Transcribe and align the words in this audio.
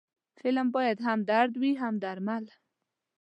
فلم 0.39 0.67
باید 0.75 0.99
هم 1.05 1.19
درد 1.29 1.53
وي، 1.61 1.71
هم 1.81 1.93
درمل 2.03 2.45